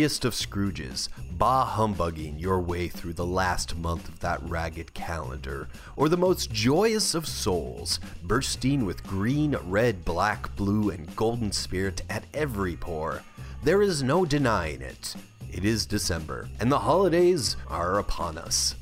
[0.00, 5.68] Scroogiest of Scrooges, bah humbugging your way through the last month of that ragged calendar,
[5.94, 12.00] or the most joyous of souls, bursting with green, red, black, blue, and golden spirit
[12.08, 13.22] at every pore.
[13.62, 15.14] There is no denying it.
[15.52, 18.76] It is December, and the holidays are upon us.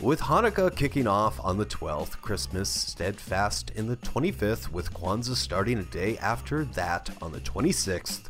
[0.00, 5.78] With Hanukkah kicking off on the 12th, Christmas steadfast in the 25th, with Kwanzaa starting
[5.78, 8.22] a day after that on the 26th,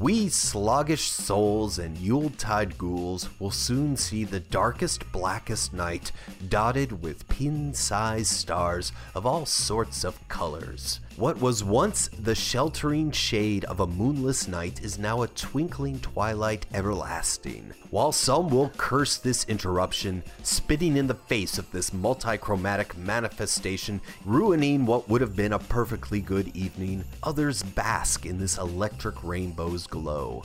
[0.00, 6.10] we sluggish souls and Yuletide ghouls will soon see the darkest, blackest night
[6.48, 11.00] dotted with pin sized stars of all sorts of colors.
[11.20, 16.64] What was once the sheltering shade of a moonless night is now a twinkling twilight
[16.72, 17.74] everlasting.
[17.90, 24.86] While some will curse this interruption, spitting in the face of this multichromatic manifestation, ruining
[24.86, 30.44] what would have been a perfectly good evening, others bask in this electric rainbow's glow.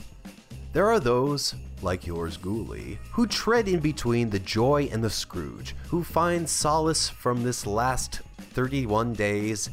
[0.74, 5.74] There are those, like yours, Ghoulie, who tread in between the joy and the Scrooge,
[5.88, 8.20] who find solace from this last
[8.52, 9.70] 31 days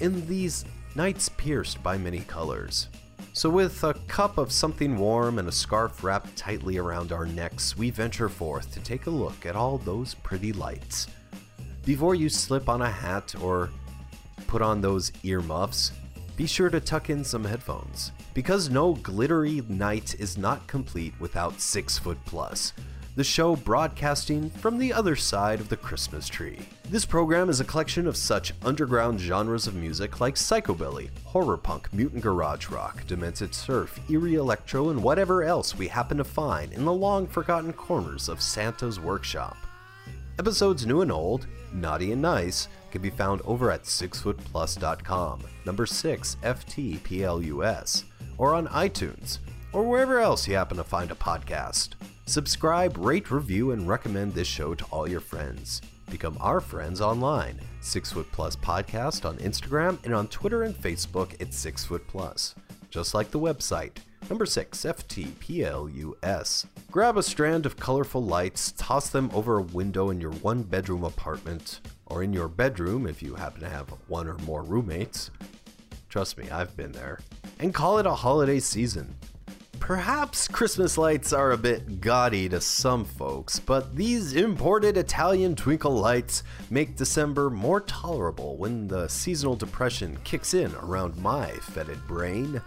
[0.00, 0.64] in these
[0.94, 2.88] nights pierced by many colors.
[3.32, 7.76] So, with a cup of something warm and a scarf wrapped tightly around our necks,
[7.76, 11.06] we venture forth to take a look at all those pretty lights.
[11.84, 13.70] Before you slip on a hat or
[14.46, 15.92] put on those earmuffs,
[16.36, 21.60] be sure to tuck in some headphones, because no glittery night is not complete without
[21.60, 22.72] Six Foot Plus,
[23.18, 26.60] the show broadcasting from the other side of the Christmas tree.
[26.88, 31.92] This program is a collection of such underground genres of music like psychobilly, horror punk,
[31.92, 36.84] mutant garage rock, demented surf, eerie electro, and whatever else we happen to find in
[36.84, 39.56] the long forgotten corners of Santa's workshop.
[40.38, 46.36] Episodes new and old, naughty and nice, can be found over at sixfootplus.com, number 6
[46.44, 48.04] FTPLUS,
[48.36, 49.40] or on iTunes,
[49.72, 51.94] or wherever else you happen to find a podcast.
[52.28, 55.80] Subscribe, rate, review, and recommend this show to all your friends.
[56.10, 57.58] Become our friends online.
[57.80, 62.54] Six Foot Plus Podcast on Instagram and on Twitter and Facebook at Six Foot Plus.
[62.90, 63.92] Just like the website.
[64.28, 66.66] Number 6 FTPLUS.
[66.90, 71.04] Grab a strand of colorful lights, toss them over a window in your one bedroom
[71.04, 75.30] apartment, or in your bedroom if you happen to have one or more roommates.
[76.10, 77.20] Trust me, I've been there.
[77.58, 79.14] And call it a holiday season.
[79.80, 85.92] Perhaps Christmas lights are a bit gaudy to some folks, but these imported Italian twinkle
[85.92, 92.60] lights make December more tolerable when the seasonal depression kicks in around my fetid brain.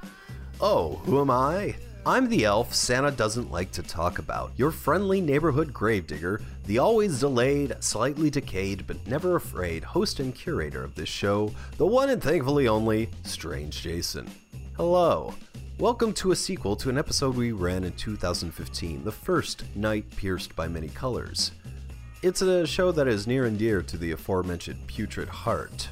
[0.60, 1.76] Oh, who am I?
[2.04, 7.20] I'm the elf Santa doesn't like to talk about, your friendly neighborhood gravedigger, the always
[7.20, 12.24] delayed, slightly decayed, but never afraid host and curator of this show, the one and
[12.24, 14.28] thankfully only Strange Jason.
[14.76, 15.36] Hello.
[15.82, 20.56] Welcome to a sequel to an episode we ran in 2015, The First Night Pierced
[20.56, 21.54] by Many Colors.
[22.22, 25.90] It's a show that is near and dear to the aforementioned Putrid Heart.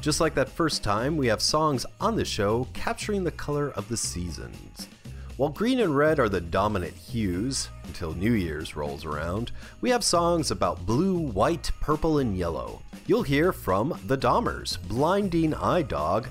[0.00, 3.86] Just like that first time, we have songs on the show capturing the color of
[3.90, 4.88] the seasons.
[5.36, 10.02] While green and red are the dominant hues until New Year's rolls around, we have
[10.02, 12.80] songs about blue, white, purple, and yellow.
[13.06, 16.28] You'll hear from The Dahmers, Blinding Eye Dog,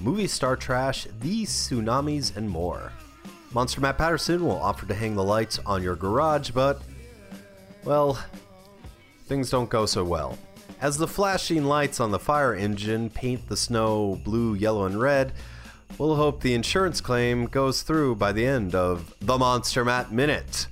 [0.00, 2.92] Movie Star Trash, The Tsunamis, and more.
[3.52, 6.82] Monster Matt Patterson will offer to hang the lights on your garage, but,
[7.84, 8.18] well,
[9.26, 10.36] things don't go so well.
[10.80, 15.32] As the flashing lights on the fire engine paint the snow blue, yellow, and red,
[15.96, 20.66] we'll hope the insurance claim goes through by the end of the Monster Matt Minute.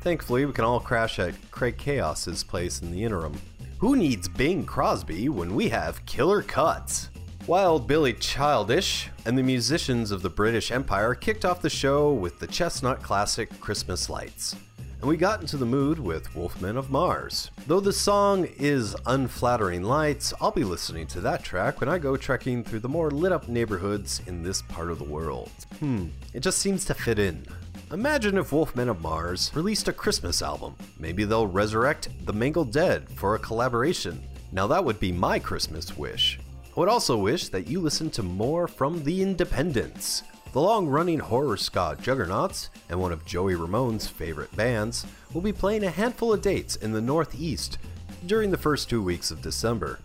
[0.00, 3.34] Thankfully, we can all crash at Craig Chaos's place in the interim.
[3.78, 7.08] Who needs Bing Crosby when we have killer cuts?
[7.48, 12.38] Wild Billy Childish and the musicians of the British Empire kicked off the show with
[12.38, 14.54] the chestnut classic Christmas Lights.
[15.00, 17.50] And we got into the mood with Wolfmen of Mars.
[17.66, 22.16] Though the song is Unflattering Lights, I'll be listening to that track when I go
[22.16, 25.50] trekking through the more lit up neighborhoods in this part of the world.
[25.80, 27.44] Hmm, it just seems to fit in.
[27.90, 30.76] Imagine if Wolfmen of Mars released a Christmas album.
[30.96, 34.22] Maybe they'll resurrect The Mangled Dead for a collaboration.
[34.52, 36.38] Now that would be my Christmas wish.
[36.74, 41.18] I would also wish that you listen to more from The Independents, the long running
[41.18, 46.32] horror ska juggernauts and one of Joey Ramone's favorite bands, will be playing a handful
[46.32, 47.76] of dates in the Northeast
[48.24, 49.98] during the first two weeks of December.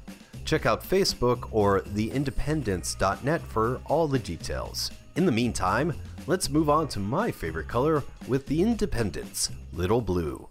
[0.43, 4.91] Check out Facebook or theindependents.net for all the details.
[5.15, 5.93] In the meantime,
[6.25, 10.49] let's move on to my favorite color with The Independents, Little Blue.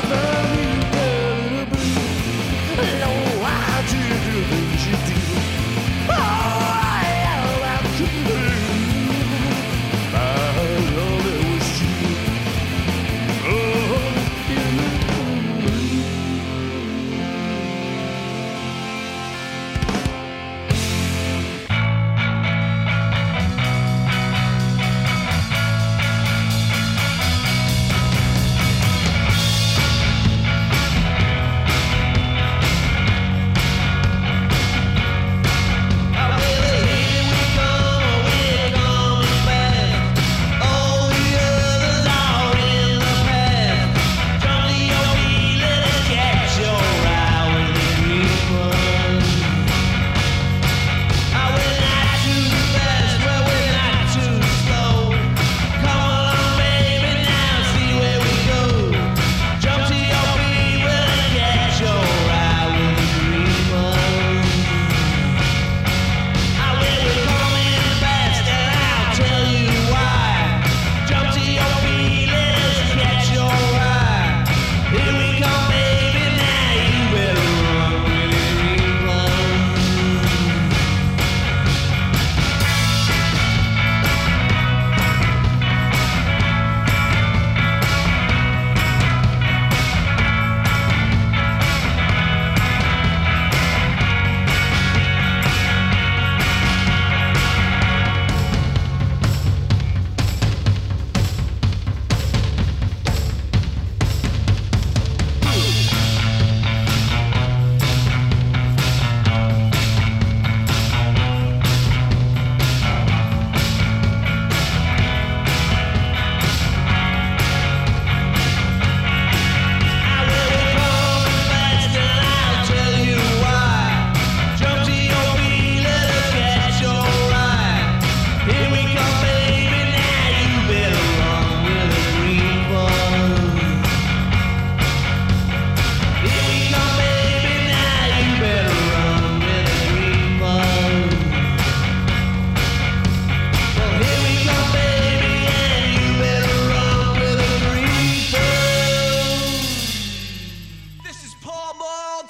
[0.00, 0.33] protect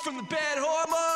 [0.04, 1.13] from the bad hormone.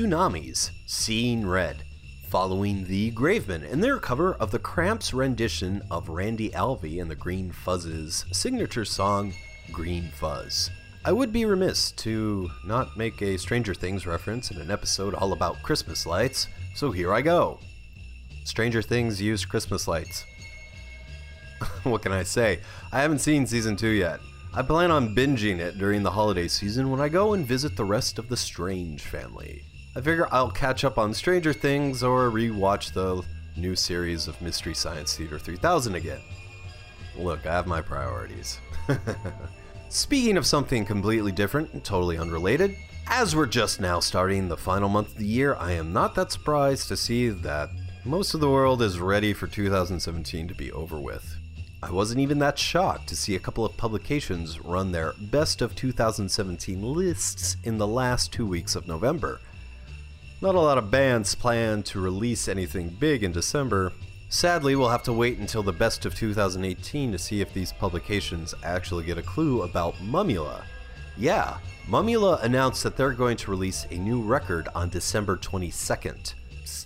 [0.00, 1.84] Tsunamis, Seeing Red,
[2.30, 7.14] following the Gravemen and their cover of the Cramps rendition of Randy Alvey and the
[7.14, 9.34] Green Fuzz's signature song,
[9.70, 10.70] Green Fuzz.
[11.04, 15.34] I would be remiss to not make a Stranger Things reference in an episode all
[15.34, 17.58] about Christmas lights, so here I go.
[18.44, 20.24] Stranger Things used Christmas lights.
[21.82, 22.60] what can I say?
[22.90, 24.20] I haven't seen season 2 yet.
[24.54, 27.84] I plan on binging it during the holiday season when I go and visit the
[27.84, 29.62] rest of the Strange family.
[29.96, 33.24] I figure I'll catch up on Stranger Things or rewatch the
[33.56, 36.20] new series of Mystery Science Theater 3000 again.
[37.16, 38.60] Look, I have my priorities.
[39.88, 42.76] Speaking of something completely different and totally unrelated,
[43.08, 46.30] as we're just now starting the final month of the year, I am not that
[46.30, 47.70] surprised to see that
[48.04, 51.36] most of the world is ready for 2017 to be over with.
[51.82, 55.74] I wasn't even that shocked to see a couple of publications run their best of
[55.74, 59.40] 2017 lists in the last two weeks of November.
[60.42, 63.92] Not a lot of bands plan to release anything big in December.
[64.30, 68.54] Sadly, we'll have to wait until the best of 2018 to see if these publications
[68.62, 70.62] actually get a clue about Mumula.
[71.18, 76.32] Yeah, Mumula announced that they're going to release a new record on December 22nd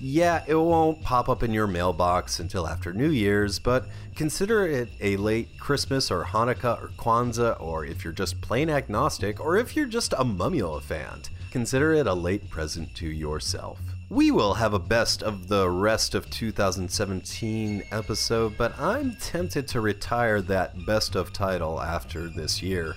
[0.00, 4.88] yeah, it won't pop up in your mailbox until after New Year's, but consider it
[5.00, 9.74] a late Christmas or Hanukkah or Kwanzaa, or if you're just plain agnostic, or if
[9.76, 13.78] you're just a Mumula fan, consider it a late present to yourself.
[14.10, 19.80] We will have a best of the rest of 2017 episode, but I'm tempted to
[19.80, 22.96] retire that best of title after this year.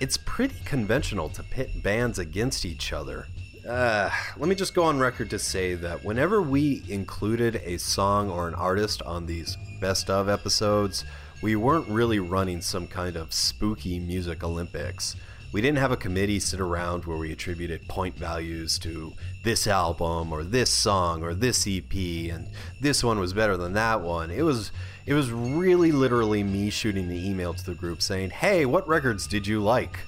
[0.00, 3.26] It's pretty conventional to pit bands against each other.
[3.68, 8.30] Uh, let me just go on record to say that whenever we included a song
[8.30, 11.04] or an artist on these best of episodes,
[11.42, 15.16] we weren't really running some kind of spooky music Olympics.
[15.52, 19.12] We didn't have a committee sit around where we attributed point values to
[19.44, 22.48] this album or this song or this EP and
[22.80, 24.30] this one was better than that one.
[24.30, 24.72] It was
[25.04, 29.26] it was really literally me shooting the email to the group saying, "Hey, what records
[29.26, 29.98] did you like?"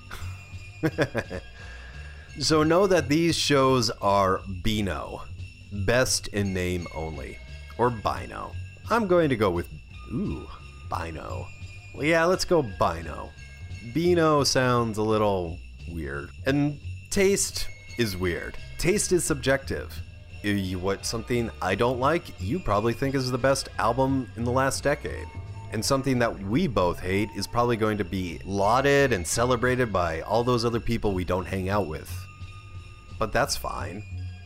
[2.39, 5.23] So know that these shows are Beano,
[5.85, 7.39] best in name only,
[7.77, 8.53] or Bino.
[8.89, 9.69] I'm going to go with,
[10.13, 10.47] ooh,
[10.89, 11.47] Bino.
[11.95, 13.31] Well, yeah, let's go Bino.
[13.93, 15.59] Bino sounds a little
[15.91, 16.31] weird.
[16.47, 16.79] And
[17.11, 18.57] taste is weird.
[18.79, 19.93] Taste is subjective.
[20.81, 24.83] What something I don't like, you probably think is the best album in the last
[24.83, 25.27] decade.
[25.73, 30.21] And something that we both hate is probably going to be lauded and celebrated by
[30.23, 32.11] all those other people we don't hang out with.
[33.19, 34.03] But that's fine.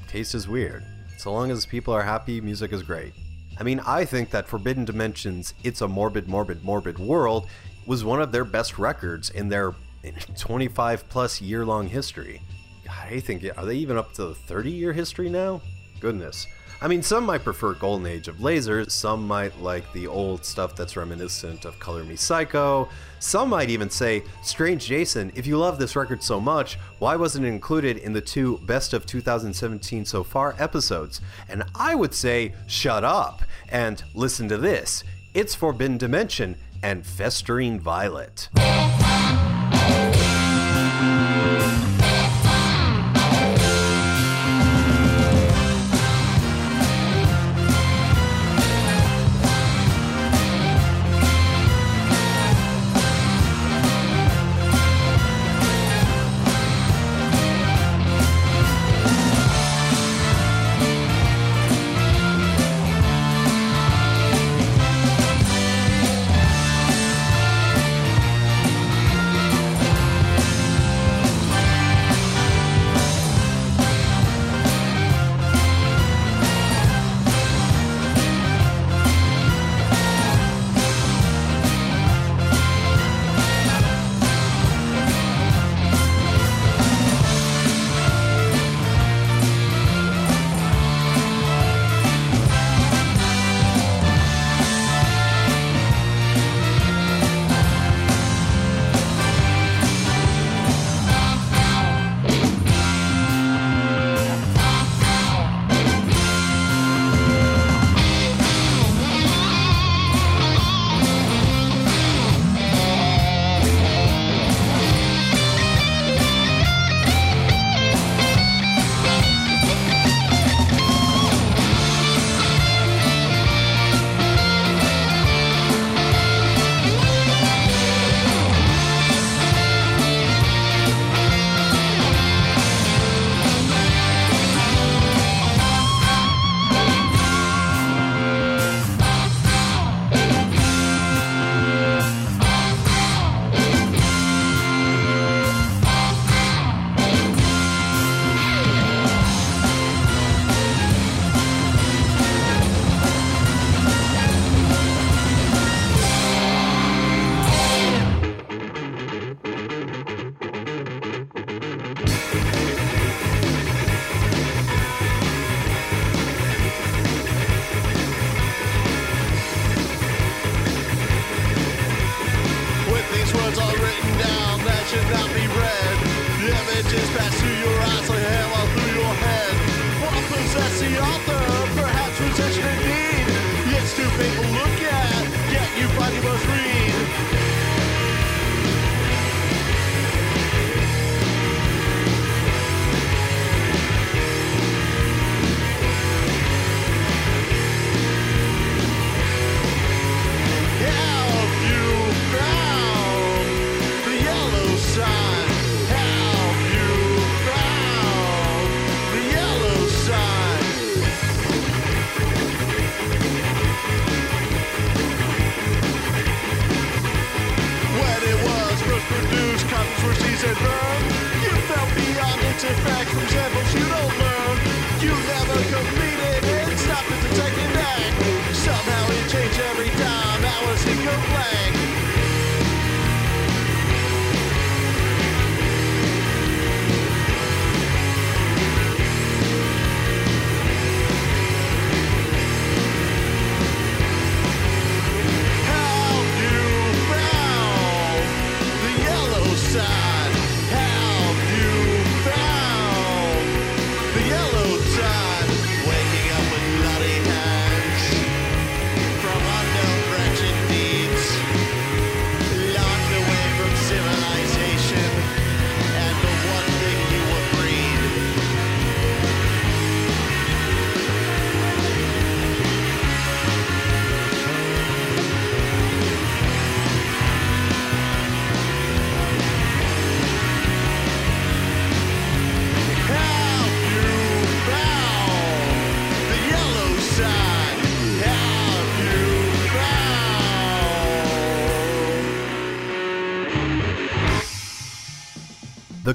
[0.07, 0.85] Taste is weird.
[1.17, 3.15] So long as people are happy, music is great.
[3.59, 7.47] I mean, I think that Forbidden Dimensions, It's a Morbid, Morbid, Morbid World
[7.87, 9.75] was one of their best records in their
[10.39, 12.43] 25 plus year long history.
[12.91, 15.63] I think, are they even up to the 30 year history now?
[16.01, 16.47] Goodness.
[16.85, 20.77] I mean, some might prefer Golden Age of Lasers, some might like the old stuff
[20.77, 25.79] that's reminiscent of Color Me Psycho, some might even say, Strange Jason, if you love
[25.79, 30.23] this record so much, why wasn't it included in the two Best of 2017 so
[30.23, 31.23] far episodes?
[31.49, 35.05] And I would say, shut up and listen to this.
[35.33, 38.51] It's Forbidden Dimension and Festering Violet.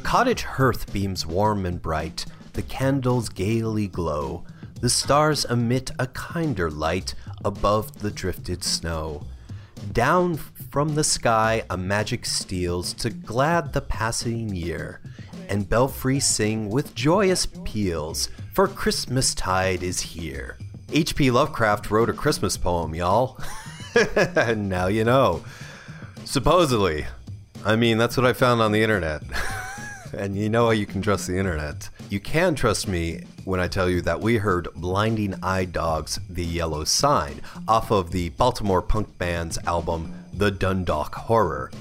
[0.09, 4.43] Cottage hearth beams warm and bright, the candles gaily glow,
[4.81, 7.13] the stars emit a kinder light
[7.45, 9.23] above the drifted snow.
[9.91, 10.35] Down
[10.71, 14.99] from the sky a magic steals to glad the passing year,
[15.47, 20.57] and belfries sing with joyous peals, for Christmas tide is here.
[20.91, 21.29] H.P.
[21.29, 23.39] Lovecraft wrote a Christmas poem, y'all.
[24.55, 25.43] now you know.
[26.25, 27.05] Supposedly.
[27.63, 29.21] I mean, that's what I found on the internet.
[30.13, 31.89] and you know how you can trust the internet.
[32.09, 36.43] You can trust me when I tell you that we heard Blinding Eye Dogs The
[36.43, 41.71] Yellow Sign off of the Baltimore punk band's album The Dundalk Horror.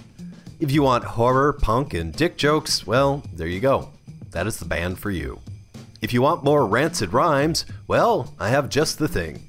[0.61, 3.91] If you want horror, punk, and dick jokes, well, there you go.
[4.31, 5.41] That is the band for you.
[6.01, 9.43] If you want more rancid rhymes, well, I have just the thing.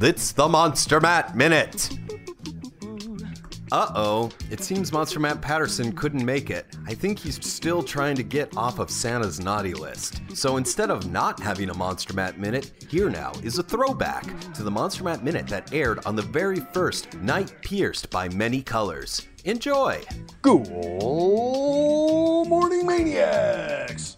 [0.00, 1.90] It's the Monster Matt Minute!
[3.72, 6.66] Uh oh, it seems Monster Matt Patterson couldn't make it.
[6.86, 10.22] I think he's still trying to get off of Santa's naughty list.
[10.34, 14.22] So instead of not having a Monster Matt Minute, here now is a throwback
[14.54, 18.62] to the Monster Matt Minute that aired on the very first Night Pierced by Many
[18.62, 19.26] Colors.
[19.44, 20.00] Enjoy!
[20.42, 20.68] Good
[22.48, 24.16] morning, maniacs!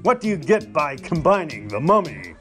[0.02, 2.34] what do you get by combining the mummy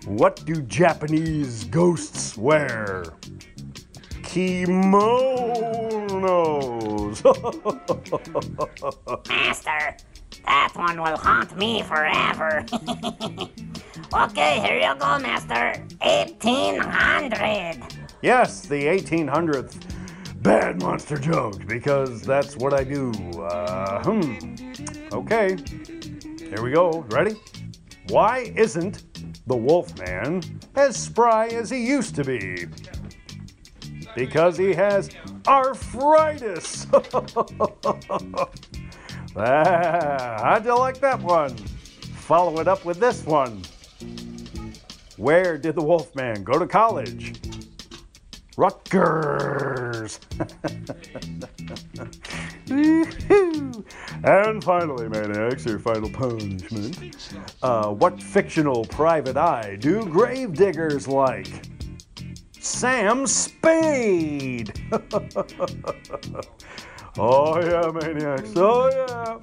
[0.06, 3.06] what do Japanese ghosts wear?
[4.21, 4.86] Kimonos.
[9.28, 9.98] Master,
[10.45, 12.65] that one will haunt me forever.
[14.13, 15.82] okay, here you go, Master.
[16.02, 17.82] 1800.
[18.21, 19.82] yes, the 1800th
[20.41, 23.12] bad monster joke, because that's what I do.
[23.41, 24.36] Uh, hmm.
[25.12, 25.58] Okay,
[26.38, 27.06] here we go.
[27.10, 27.36] Ready?
[28.10, 29.04] Why isn't
[29.48, 30.43] the Wolfman
[30.76, 32.67] as spry as he used to be?
[34.15, 35.10] Because he has
[35.48, 36.86] arthritis.
[39.38, 41.56] ah, how'd you like that one?
[41.56, 43.62] Follow it up with this one.
[45.17, 47.34] Where did the Wolfman go to college?
[48.58, 50.19] Rutgers.
[54.24, 57.17] and finally, maniacs, your final punishment.
[57.62, 61.48] Uh, what fictional private eye do gravediggers like?
[62.60, 64.74] Sam Spade.
[67.17, 68.51] oh yeah, maniacs.
[68.56, 69.39] Oh yeah.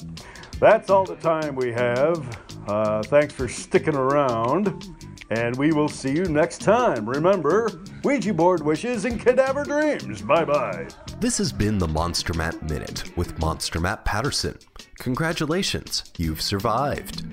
[0.61, 2.38] That's all the time we have.
[2.68, 4.94] Uh, thanks for sticking around.
[5.30, 7.08] And we will see you next time.
[7.08, 7.70] Remember,
[8.04, 10.20] Ouija board wishes and cadaver dreams.
[10.22, 10.87] Bye bye.
[11.20, 14.58] This has been the Monster Matt Minute with Monster Matt Patterson.
[14.98, 17.24] Congratulations, you've survived.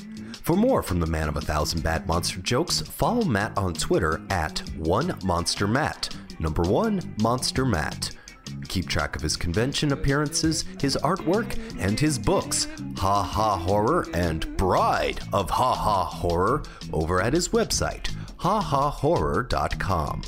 [0.43, 4.21] For more from the man of a thousand bad monster jokes, follow Matt on Twitter
[4.30, 6.15] at one monster Matt.
[6.39, 8.12] Number one monster Matt.
[8.69, 14.55] Keep track of his convention appearances, his artwork, and his books, Ha Ha Horror and
[14.58, 20.21] Bride of Ha Ha Horror, over at his website, hahahorror.com.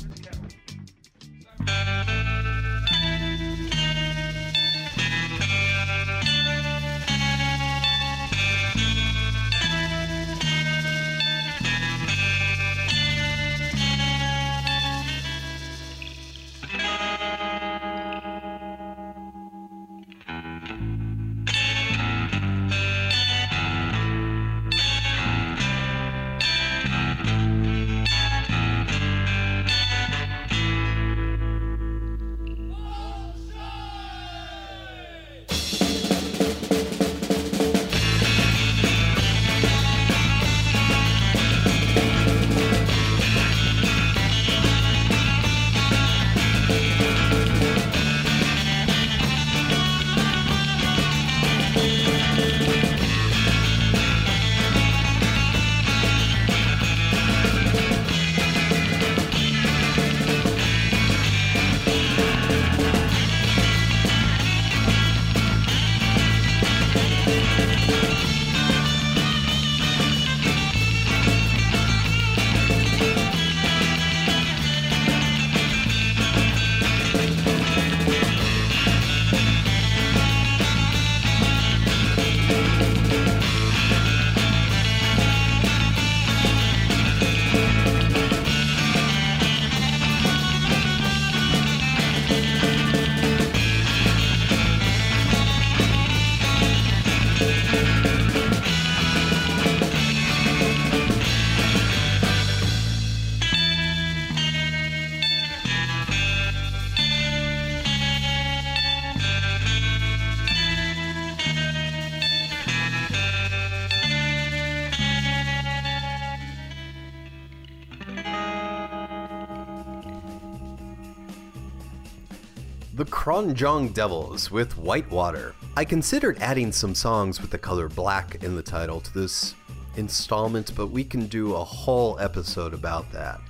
[123.02, 125.56] The Krontjong Devils with Whitewater.
[125.76, 129.56] I considered adding some songs with the color black in the title to this
[129.96, 133.40] installment, but we can do a whole episode about that.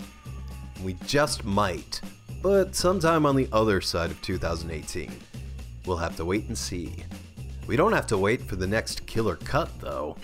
[0.83, 2.01] We just might,
[2.41, 5.13] but sometime on the other side of 2018.
[5.85, 7.05] We'll have to wait and see.
[7.67, 10.17] We don't have to wait for the next killer cut, though.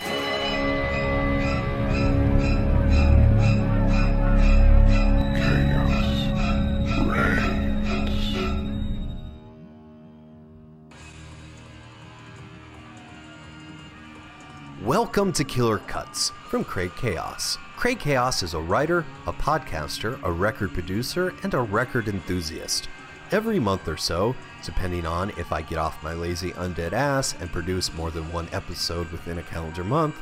[15.19, 17.59] Welcome to Killer Cuts from Craig Chaos.
[17.77, 22.89] Craig Chaos is a writer, a podcaster, a record producer, and a record enthusiast.
[23.33, 27.51] Every month or so, depending on if I get off my lazy undead ass and
[27.51, 30.15] produce more than one episode within a calendar month,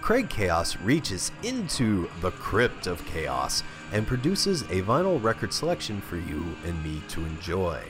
[0.00, 6.16] Craig Chaos reaches into the crypt of chaos and produces a vinyl record selection for
[6.16, 7.82] you and me to enjoy.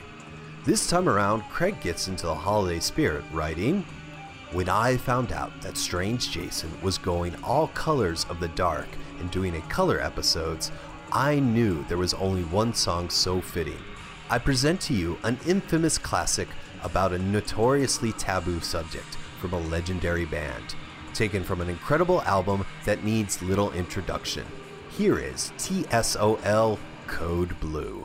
[0.65, 3.85] This time around, Craig gets into the holiday spirit, writing
[4.55, 8.87] When I found out that Strange Jason was going all colors of the dark
[9.19, 10.71] and doing a color episodes,
[11.11, 13.83] I knew there was only one song so fitting.
[14.31, 16.47] I present to you an infamous classic
[16.85, 20.77] about a notoriously taboo subject from a legendary band,
[21.15, 24.47] taken from an incredible album that needs little introduction.
[24.89, 26.79] Here is TSOL
[27.09, 28.05] Code Blue.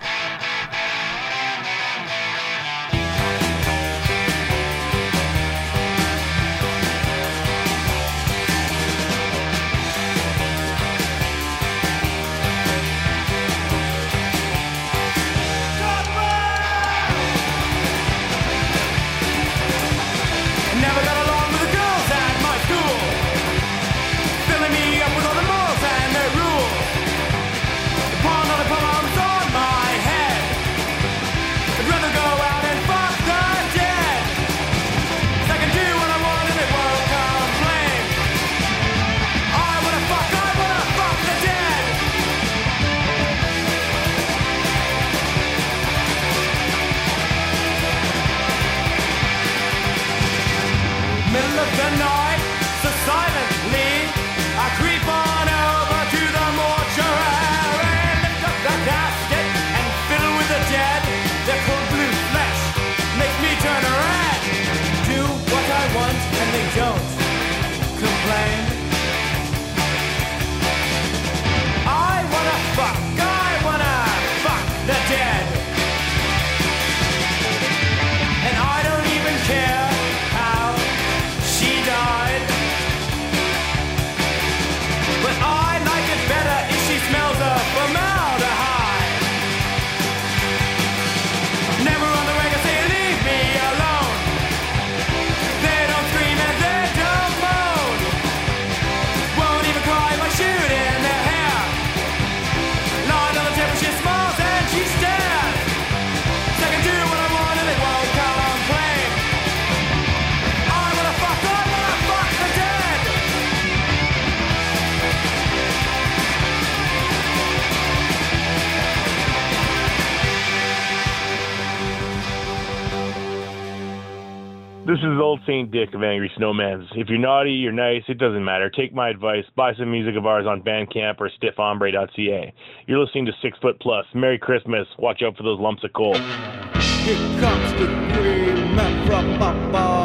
[125.68, 126.88] Dick of Angry Snowmans.
[126.96, 128.70] If you're naughty, you're nice, it doesn't matter.
[128.70, 132.54] Take my advice, buy some music of ours on Bandcamp or stiffhombre.ca.
[132.88, 134.06] You're listening to Six Foot Plus.
[134.14, 134.88] Merry Christmas.
[134.98, 136.16] Watch out for those lumps of coal.
[136.16, 139.99] Here comes the green man from.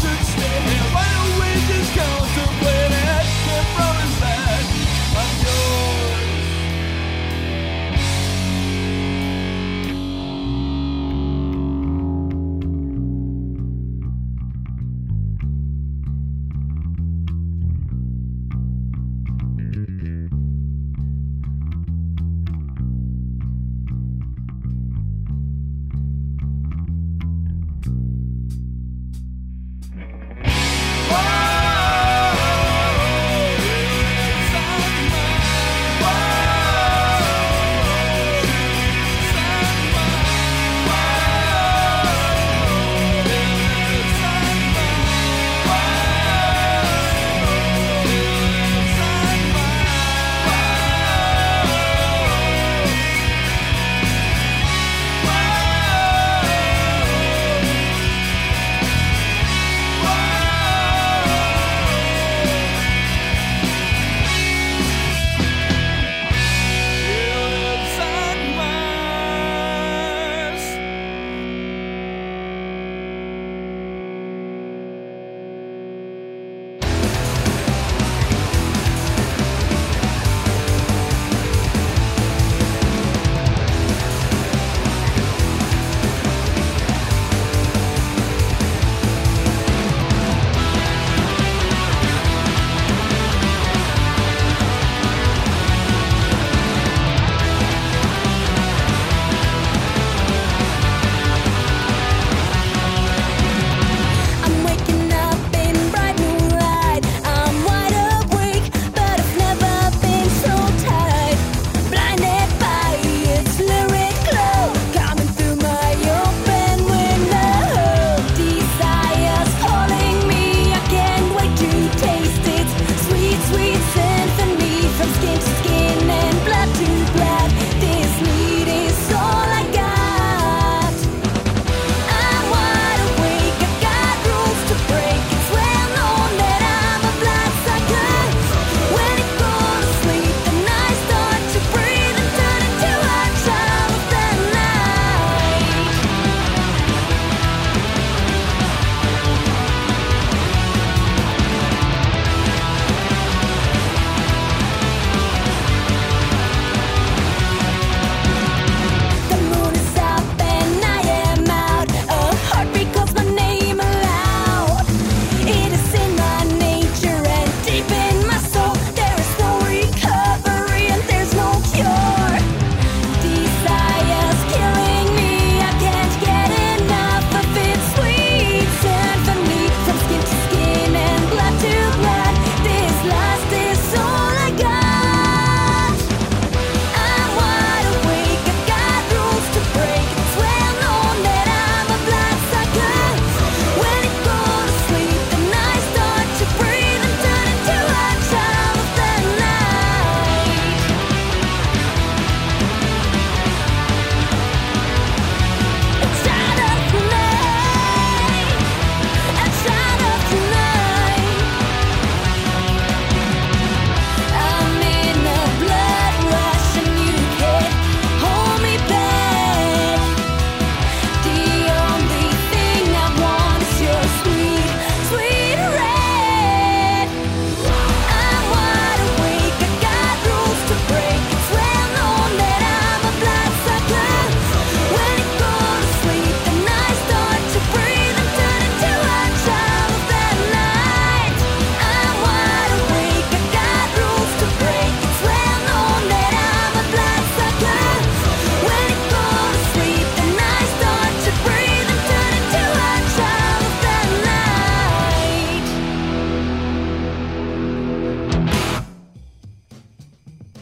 [0.00, 0.39] should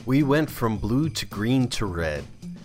[0.08, 2.24] We went from blue to green to red.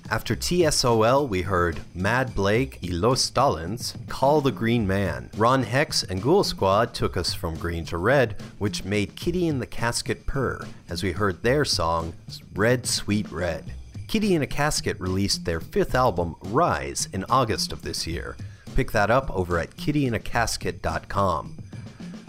[0.10, 5.30] After TSOL, we heard Mad Blake y Stalins call the Green Man.
[5.36, 9.60] Ron Hex and Ghoul Squad took us from green to red, which made Kitty in
[9.60, 12.14] the Casket purr as we heard their song
[12.56, 13.74] Red Sweet Red.
[14.08, 18.38] Kitty in a Casket released their fifth album, Rise, in August of this year.
[18.74, 21.58] Pick that up over at kittyinacasket.com.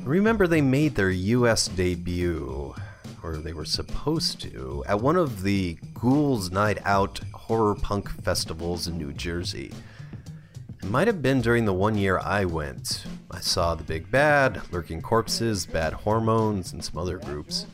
[0.03, 2.75] Remember, they made their US debut,
[3.25, 8.87] or they were supposed to, at one of the Ghouls Night Out horror punk festivals
[8.87, 9.72] in New Jersey.
[10.83, 13.07] It might have been during the one year I went.
[13.31, 17.66] I saw The Big Bad, Lurking Corpses, Bad Hormones, and some other groups.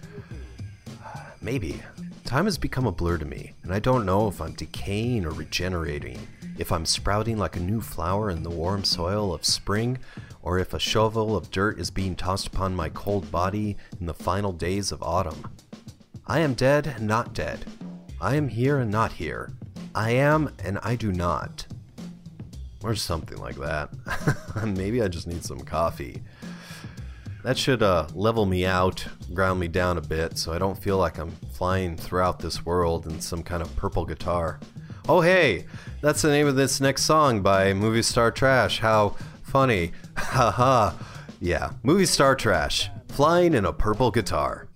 [1.42, 1.82] Maybe.
[2.24, 5.30] Time has become a blur to me, and I don't know if I'm decaying or
[5.30, 6.28] regenerating,
[6.58, 9.98] if I'm sprouting like a new flower in the warm soil of spring,
[10.42, 14.14] or if a shovel of dirt is being tossed upon my cold body in the
[14.14, 15.50] final days of autumn.
[16.26, 17.64] I am dead and not dead.
[18.20, 19.52] I am here and not here.
[19.94, 21.66] I am and I do not.
[22.82, 23.90] Or something like that.
[24.64, 26.22] Maybe I just need some coffee.
[27.42, 30.98] That should uh, level me out, ground me down a bit, so I don't feel
[30.98, 34.60] like I'm flying throughout this world in some kind of purple guitar.
[35.08, 35.66] Oh, hey,
[36.02, 38.80] that's the name of this next song by Movie Star Trash.
[38.80, 39.16] How
[39.50, 39.90] funny.
[40.16, 40.92] Haha.
[41.40, 42.88] yeah, Movie Star Trash.
[43.08, 44.68] Flying in a purple guitar.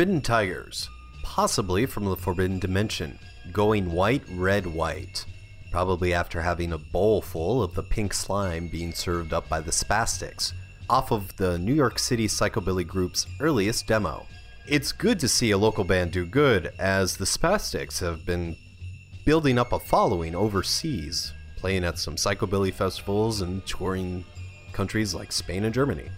[0.00, 0.88] Forbidden Tigers,
[1.22, 3.18] possibly from the Forbidden Dimension,
[3.52, 5.26] going white, red, white.
[5.70, 9.70] Probably after having a bowl full of the pink slime being served up by the
[9.70, 10.54] Spastics,
[10.88, 14.24] off of the New York City Psychobilly Group's earliest demo.
[14.66, 18.56] It's good to see a local band do good, as the Spastics have been
[19.26, 24.24] building up a following overseas, playing at some psychobilly festivals and touring
[24.72, 26.08] countries like Spain and Germany.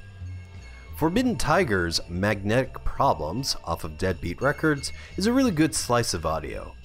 [1.02, 6.76] Forbidden Tiger's Magnetic Problems off of Deadbeat Records is a really good slice of audio.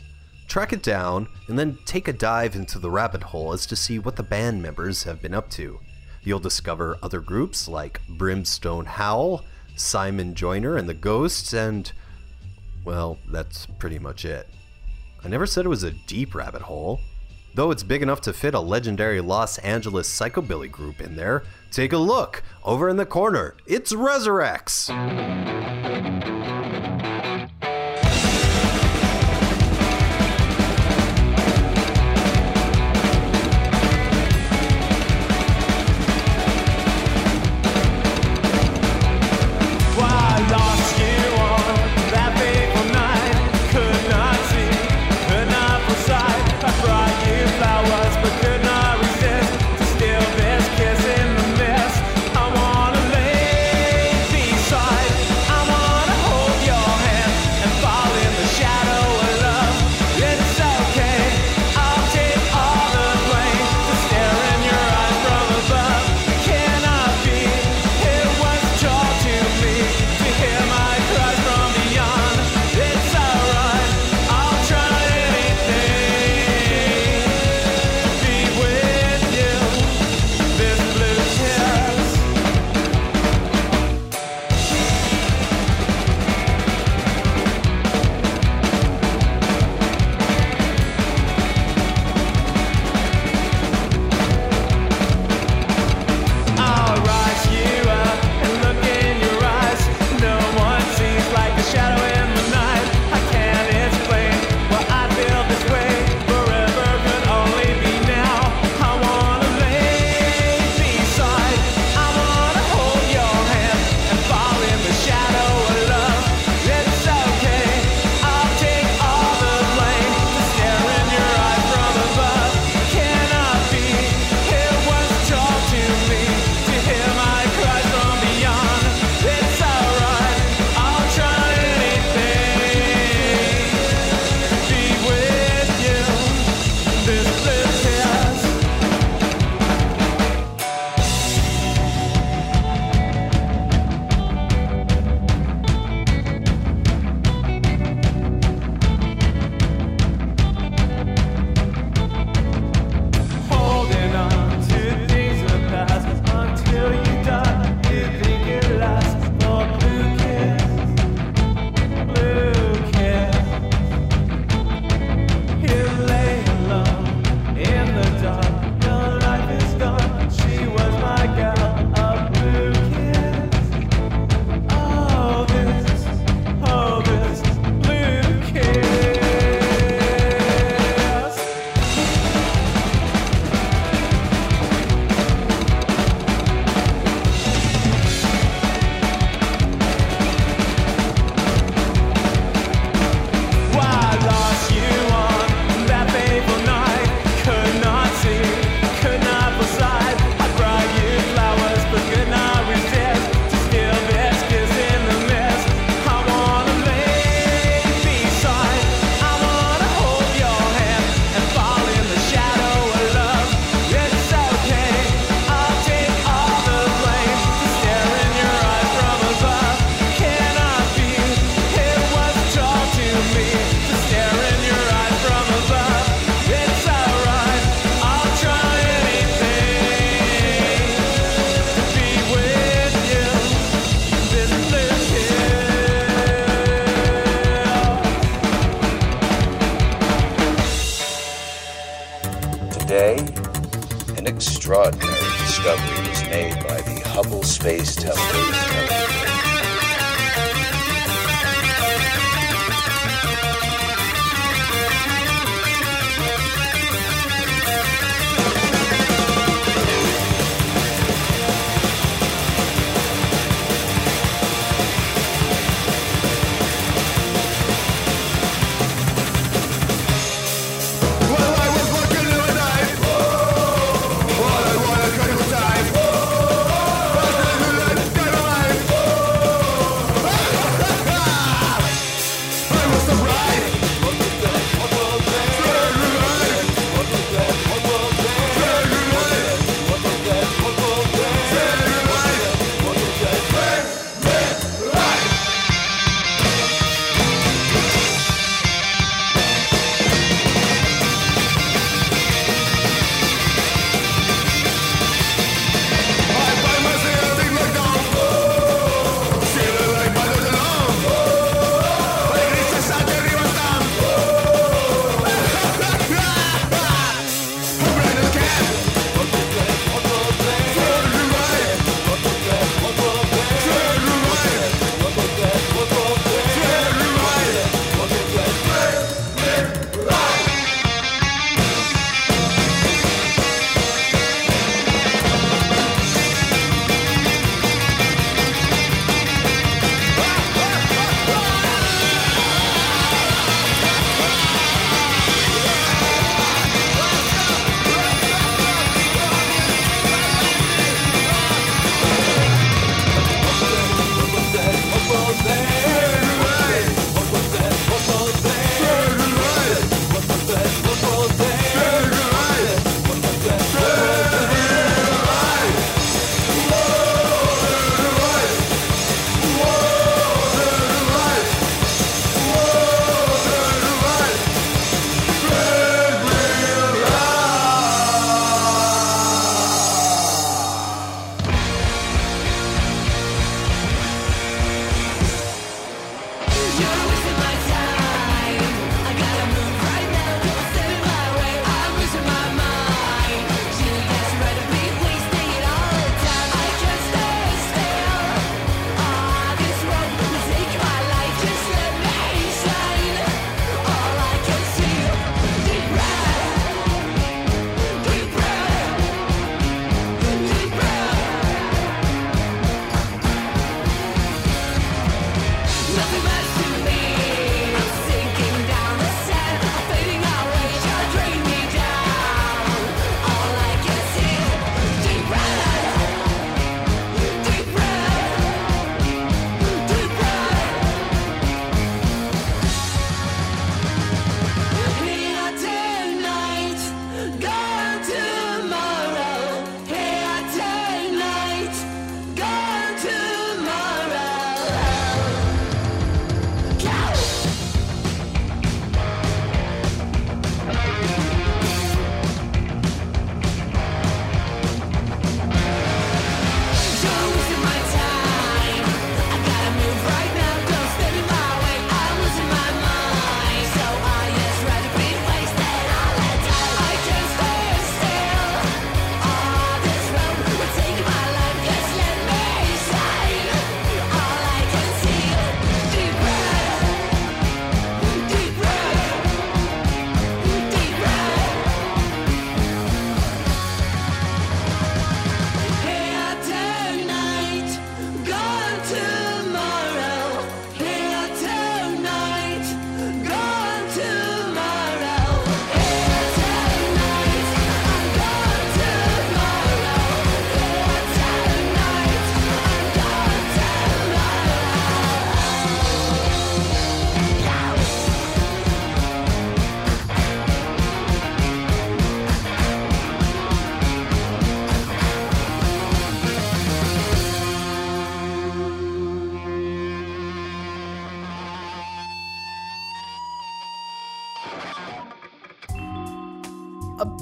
[0.47, 3.99] Track it down and then take a dive into the rabbit hole as to see
[3.99, 5.80] what the band members have been up to.
[6.24, 9.45] You'll discover other groups like Brimstone Howl,
[9.76, 11.91] Simon Joyner and the Ghosts, and.
[12.84, 14.49] well, that's pretty much it.
[15.24, 17.01] I never said it was a deep rabbit hole.
[17.58, 21.41] Though it's big enough to fit a legendary Los Angeles psychobilly group in there,
[21.72, 22.43] take a look.
[22.64, 24.91] Over in the corner, it's Rezurex.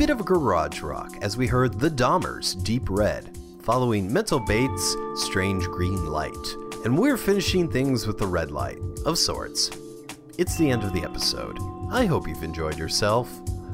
[0.06, 5.66] Bit of garage rock as we heard The Dahmers' Deep Red, following Mental Bates' Strange
[5.66, 6.56] Green Light.
[6.84, 9.72] And we're finishing things with the red light, of sorts.
[10.38, 11.58] It's the end of the episode.
[11.89, 13.32] I hope you've enjoyed yourself.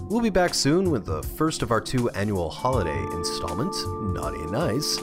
[0.09, 4.53] We'll be back soon with the first of our two annual holiday installments, Naughty and
[4.53, 4.99] Nice.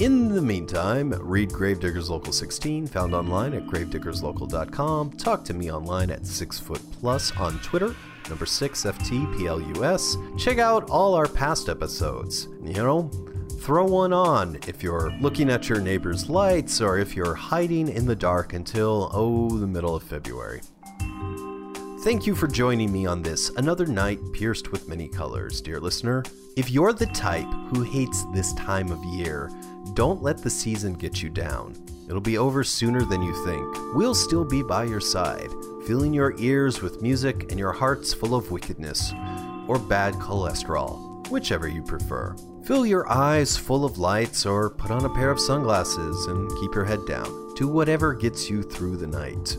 [0.00, 5.12] In the meantime, read Gravediggers Local 16, found online at gravediggerslocal.com.
[5.12, 7.94] Talk to me online at 6foot plus on Twitter,
[8.28, 10.38] number 6FTPLUS.
[10.38, 12.48] Check out all our past episodes.
[12.62, 13.10] You know,
[13.60, 18.06] throw one on if you're looking at your neighbor's lights or if you're hiding in
[18.06, 20.60] the dark until, oh, the middle of February.
[22.02, 26.22] Thank you for joining me on this, another night pierced with many colors, dear listener.
[26.56, 29.50] If you're the type who hates this time of year,
[29.94, 31.74] don't let the season get you down.
[32.08, 33.94] It'll be over sooner than you think.
[33.94, 35.50] We'll still be by your side,
[35.88, 39.14] filling your ears with music and your hearts full of wickedness,
[39.66, 42.36] or bad cholesterol, whichever you prefer.
[42.62, 46.74] Fill your eyes full of lights or put on a pair of sunglasses and keep
[46.74, 47.54] your head down.
[47.54, 49.56] Do whatever gets you through the night.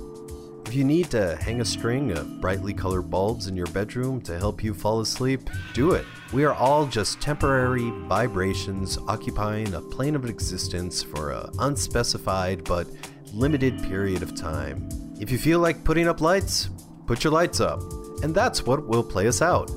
[0.68, 4.38] If you need to hang a string of brightly colored bulbs in your bedroom to
[4.38, 6.06] help you fall asleep, do it.
[6.32, 12.86] We are all just temporary vibrations occupying a plane of existence for an unspecified but
[13.34, 15.09] limited period of time.
[15.20, 16.70] If you feel like putting up lights,
[17.06, 17.82] put your lights up.
[18.24, 19.70] And that's what will play us out.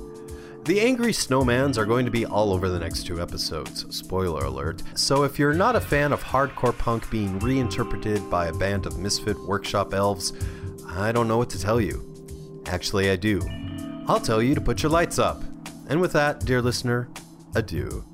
[0.64, 4.84] The Angry Snowmans are going to be all over the next two episodes, spoiler alert.
[4.94, 8.98] So if you're not a fan of hardcore punk being reinterpreted by a band of
[8.98, 10.32] misfit workshop elves,
[10.88, 12.08] I don't know what to tell you.
[12.66, 13.40] Actually, I do.
[14.06, 15.42] I'll tell you to put your lights up.
[15.88, 17.08] And with that, dear listener,
[17.56, 18.04] adieu.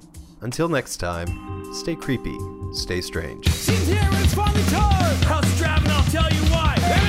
[0.40, 2.38] Until next time, stay creepy,
[2.72, 3.46] stay strange.
[3.66, 5.16] Here it's finally time.
[5.24, 5.90] How's it driving?
[5.90, 7.07] I'll tell you why.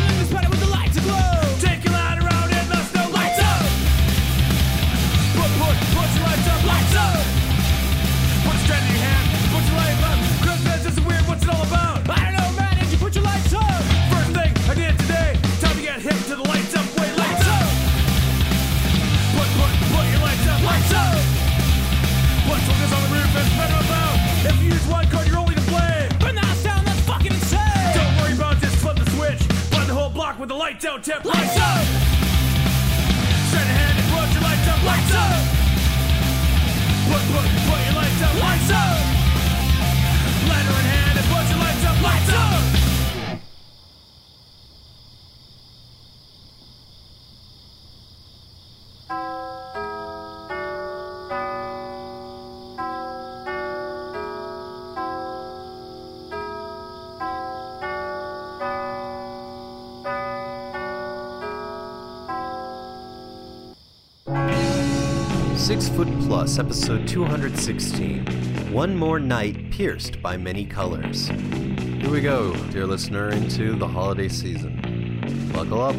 [66.58, 68.26] Episode 216.
[68.72, 71.28] One more night pierced by many colors.
[71.28, 75.52] Here we go, dear listener, into the holiday season.
[75.54, 75.96] Buckle up.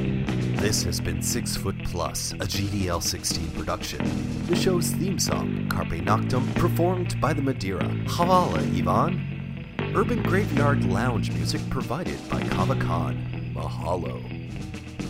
[0.56, 4.46] This has been Six Foot Plus, a GDL 16 production.
[4.46, 7.88] The show's theme song, Carpe Noctem, performed by the Madeira.
[8.06, 9.74] Havala, Ivan.
[9.94, 13.52] Urban Graveyard Lounge music provided by Kava Kon.
[13.54, 14.39] Mahalo.